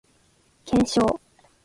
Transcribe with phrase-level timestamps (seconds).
[0.65, 1.19] 検証